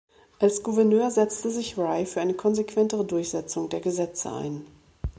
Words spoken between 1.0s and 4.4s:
setzte sich Rye für eine konsequentere Durchsetzung der Gesetze